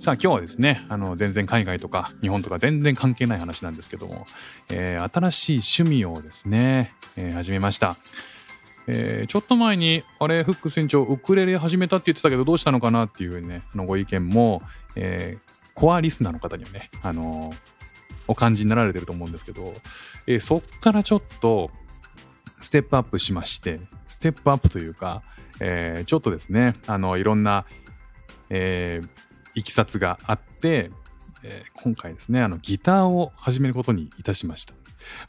[0.00, 4.24] さあ今日はですね、あの全然海外とか日本とか全然関係ない話なんですけども、
[4.70, 7.96] えー新しい趣味をですね、えー始めました。
[8.86, 14.62] えーちょっと前に、あれ、フック船長、ウクレレ始めたって言ってたけど、どうしたのかなっていうね、あのご意見も、
[14.96, 17.52] えーコアリスナーの方にはね、あの
[18.26, 19.74] お感じになられてると思うんですけど、
[20.26, 21.70] えそっからちょっと、
[22.62, 25.22] ステップアップしまして、ステップアップというか、
[25.60, 27.66] えちょっとですね、あの、いろんな、
[28.48, 30.90] えーいきさつがあって、
[31.42, 34.74] えー今回ですね、あの、ギターを始めることにいたしました。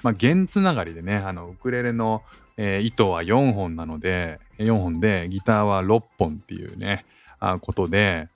[0.03, 2.23] まあ、弦つながりでね、あの、ウクレレの、
[2.57, 7.05] えー糸は4本なので、4本で、ギターは6本っていうね、
[7.39, 8.27] あことで、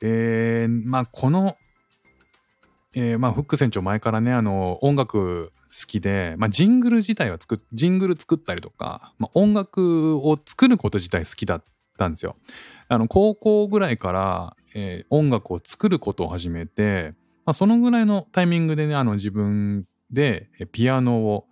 [0.00, 1.56] えーまあ、この、
[2.94, 11.64] えーまあ、フック船長前からね、あの、音楽好きで、まあ、ジングル自体は作っ、ジングル作ったりとか、まあ、音楽を作ること自体好きだっ
[11.98, 12.36] たんですよ。
[12.90, 17.14] あの、高校ぐらいから、えー音楽を作ることを始めて、
[17.46, 21.46] まあ、そのぐらいのタイミングでね、あの、自分でピアノを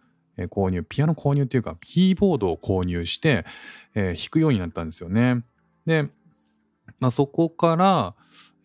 [0.51, 3.47] 購入、ピアノ購入っていうか、キーボードを購入して、
[3.95, 5.45] えー弾くようになったんですよね。
[5.87, 6.09] で、
[6.99, 8.17] まあ、そこから、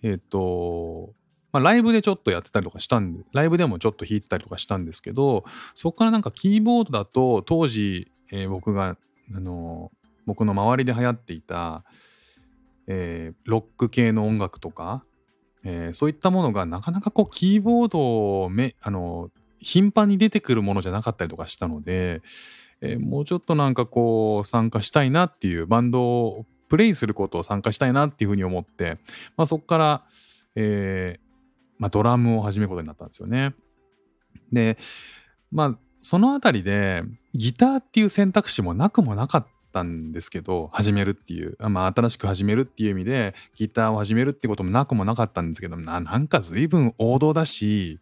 [0.01, 1.13] えっ、と、
[1.51, 8.97] まあ、ライブでちょっとやってたりとかしたんで、ライブでもちょっと弾いてたりとかしたんですけど、そこからなんかキーボードだと、当時、えー僕が、
[9.35, 9.91] あの
[10.25, 11.83] 僕の周りで流行っていた、
[12.87, 15.03] えーロック系の音楽とか、
[15.63, 22.21] えーそういったものがなかなかこうキーボードをめあの頻繁に出てくるものじゃなかったりとかしたので、
[22.81, 28.97] えーもうちょっとなんかこう参加したいなっていうバンドをプレイすることを参加したいなっていうふうに思って、
[29.37, 30.03] まあ、そこから、
[30.55, 31.33] えー
[31.77, 33.53] まあ、ドラムを始めることになったんですよね。
[34.51, 34.77] で
[35.51, 47.99] まあそのあたりでギターっていう選択肢もなくもなかったんですけど始めるっていう、まあ、新しく始めるっていう意味でギターを始めるってこともなくもなかったんですけどななんか随分王道だし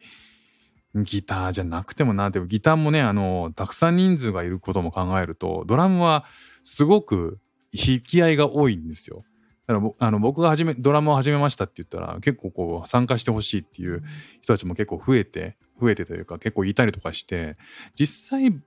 [0.96, 6.26] ギターじゃなくてもなでもギターもねあのたくさん人数がいることも考えるとドラムは
[6.64, 7.40] すごく
[7.72, 9.24] 引き合いが多いんですよ。
[9.68, 14.04] だからあの僕が始めドラムを始めましたって言ったら結構こう参加してほしいっていう
[14.42, 17.56] 人たちも結構増えて増えてというか結構いたりとかして
[17.96, 18.60] 実際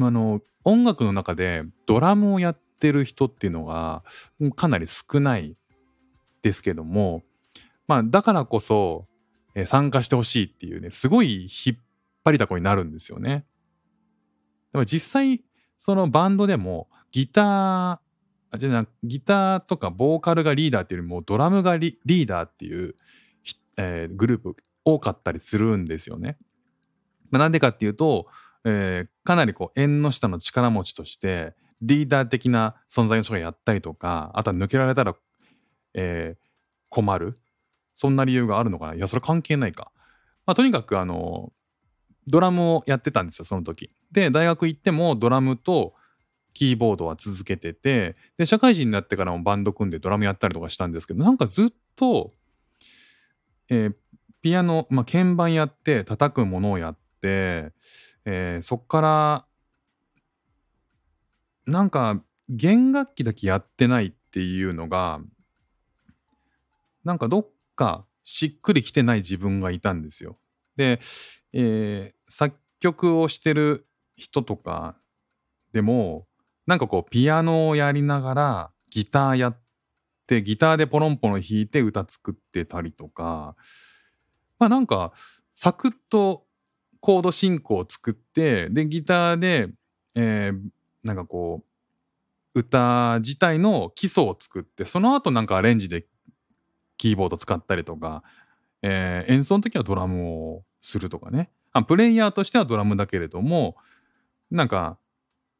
[0.00, 4.02] あの音楽の中でドラムをやってる人っていうのが
[4.56, 5.56] かなり少ない
[6.42, 7.22] ですけども
[7.86, 9.06] まあだからこそ
[9.54, 11.76] え参加してほしいっていうねすごい引っ
[12.24, 13.44] 張りだこになるんですよね。
[14.72, 15.42] でも実際
[15.78, 22.94] そのバンドでもギターじゃなギターとかボーカルがリーダーっていうよりもドラムがリーダーっていう、
[23.76, 26.38] えーグループ多かったりするんですよね。
[27.30, 28.26] まあ、なんでかっていうと、
[28.64, 35.14] えーかなりこう縁の下の力持ちとしてリーダー的な存在の人がやったりとかあとは抜けられたら、
[35.94, 36.48] えー
[36.90, 37.36] 困る
[37.94, 39.92] そんな理由があるのかないやそれ関係ないか。
[40.46, 41.52] まあ、とにかくあの
[42.26, 43.90] ドラムをやってたんですよその時。
[44.10, 45.92] で大学行ってもドラムと
[46.54, 52.32] キーボードは続けててで社会人になってからもバンド組んでドラムやったりとかしたんですけどなんかずっと、
[53.68, 53.94] えー
[54.40, 57.72] ピアノ、まあ、鍵盤やって叩くものをやって、
[58.30, 59.46] えーそっから
[61.66, 65.20] なんか弦楽器だけやってないっていうのが
[67.04, 70.38] なんかどっかしっくりきてない自分がいたんですよ。
[70.76, 71.00] で、
[71.54, 74.94] えー作曲をしてる人とか
[75.72, 76.26] でも
[76.66, 79.58] なんかこうピアノをやりながらギターやっ
[80.26, 83.56] てギターでポロンポロン弾いて歌作ってたりとか
[84.58, 85.12] まあなんか
[85.54, 86.44] サクッと
[87.00, 89.68] コード進行を作ってでギターで、
[90.14, 90.58] えー
[91.04, 91.62] なんかこ
[92.54, 96.06] う歌自体の基礎を作ってその後なんかアレンジで
[96.96, 98.24] キーボード使ったりとか、
[98.82, 101.50] えー演奏の時はドラムをするとかね。
[101.72, 103.76] あプレイヤーとしてはドラムだけれども
[104.50, 104.98] なんか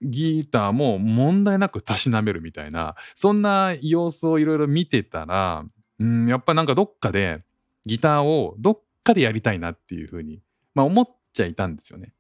[0.03, 5.65] ギターも問題なくたしなめるみたいなそんな様子をいろいろ見てたら
[5.99, 7.43] うんやっぱなんかどっかで
[7.87, 10.41] ギターをどっかでやりたいなっていうふうに、
[10.75, 11.09] まあ、思っ
[11.39, 12.13] ちゃいたんですよね。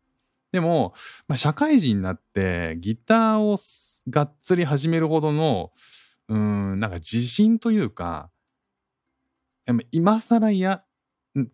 [0.52, 0.94] でも、
[1.26, 3.58] まあ、社会人になってギターを
[4.08, 5.72] がっつり始めるほどの
[6.28, 8.30] うんなんか自信というか
[9.92, 10.82] 今更や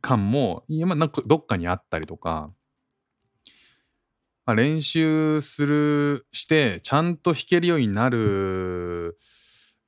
[0.00, 2.52] 感も今なんかどっかにあったりとか、
[4.46, 9.16] まあ、練習するしてちゃんと弾けるようになる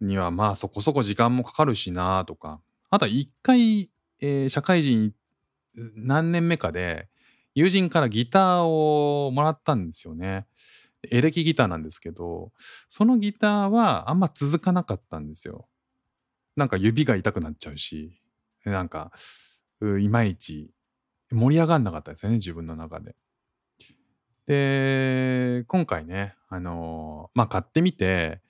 [0.00, 3.90] にはまあそこそこ時間もかかるしなとかあとは一回、
[4.20, 5.12] えー社会人
[5.94, 7.08] 何年目かで
[7.56, 10.46] 友人からギターをもらったんですよね。
[11.10, 12.52] エレキギターなんですけど
[12.88, 15.66] そのギターはあんま続かなかったんですよ。
[16.54, 18.20] なんか指が痛くなっちゃうし
[18.64, 19.10] なんか
[20.00, 20.70] いまいち
[21.30, 23.14] 盛り上がんなかったですよね自分の中で。
[24.46, 28.42] で今回ねあのまあ買ってみて、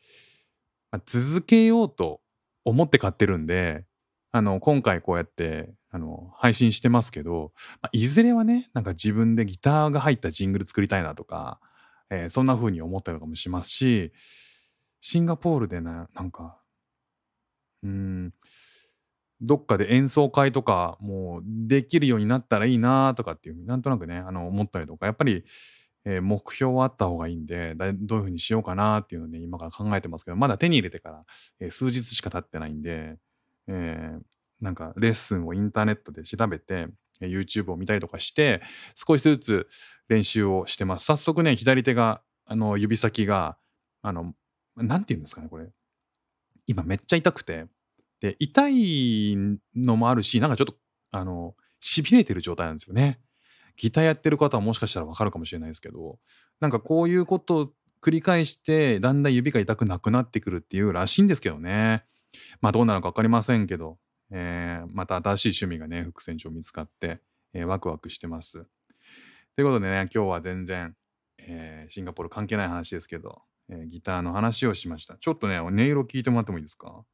[0.91, 2.21] まあ続けようと
[2.65, 3.85] 思って買ってるんで
[4.33, 11.59] あの今回こうやってあの配信してますけど、まあいずれはねなんか自分でギターが入ったジングル作りたいなとか、
[12.11, 14.13] えーそんな風に思ったりとかもしますし
[15.01, 16.59] シンガポールでななんか
[17.83, 18.35] うん
[19.41, 25.45] どっかで演奏会とかもうできるようになったらいいなとかっていうなんとなくねあの思ったりとかやっぱり、
[26.05, 31.25] えー目標はあった方がいいんでどういう風にしようかなっていうのをね今から考えてますけどまだ手に入れてから、
[31.59, 33.17] えー数日しか経ってないんで、
[33.69, 34.21] えー
[34.61, 36.89] なんかレッスンをインターネットで調べて
[37.21, 38.63] YouTube を見たりとかして
[38.95, 39.69] 少しずつ
[40.09, 41.07] 練習をしてます。
[41.07, 43.57] 早速ね左手があの指先が
[44.03, 44.35] あの
[44.77, 45.69] なんて言うんですかねこれ。
[46.67, 47.67] 今めっちゃ痛くて。
[48.19, 49.37] で痛い
[49.75, 50.75] のもあるしなんかちょっと
[51.11, 53.21] あのしびれてる状態なんですよね。
[53.77, 56.19] ギターやってる方はもしかしたらわかるかもしれないですけど
[56.61, 62.05] なんかこういうことを繰り返してだんだん指が痛くなくなってくるっていうらしいんですけどね。
[62.63, 63.99] まあどうなのか分かりませんけど、
[64.31, 67.21] えーまた新しい趣味がね副船長見つかって、
[67.53, 68.67] えーワクワクしてます。
[69.55, 70.95] ということでね今日は全然、
[71.39, 75.17] えーシンガポール関係ない話ですけど、えギターの話をしました。
[75.19, 77.05] ちょっとね音色聞いてもらってもいいですか？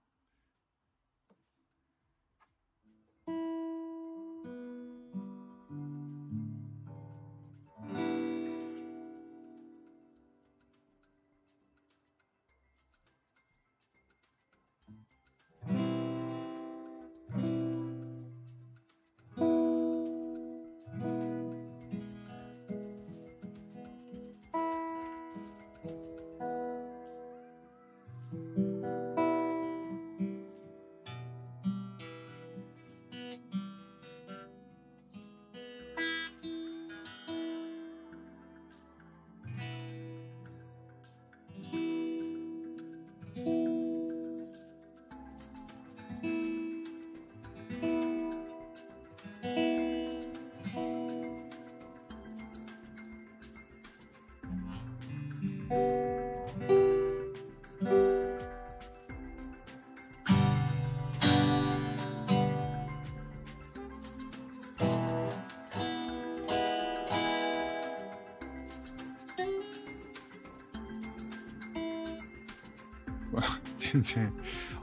[73.78, 74.32] 全然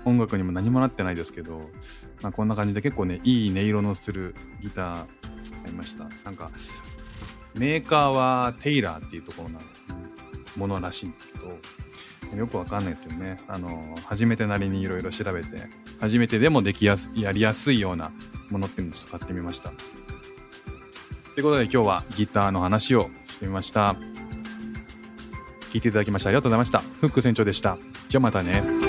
[0.05, 1.69] 音楽にも何もなってないですけど、
[2.21, 5.07] まあ、こんな感じで結構ねいい音色のするギターあ
[5.65, 6.07] りました。
[6.23, 6.51] なんか
[7.55, 9.59] メーカーはテイラーっていうところの
[10.55, 15.47] ものらしいんですけどよくわかんないですけどねあの初めてなりにいろいろ調べて
[15.99, 18.11] 初めてでもできやすやりやすいような
[18.51, 19.71] ものっていうのをちょっと買ってみました。
[21.35, 23.95] ということで今日はギターの話をしてみました。
[25.71, 26.79] 聞いていただきましてありがとうございました。
[26.79, 27.77] フック船長でした。
[28.07, 28.88] じゃあまたね。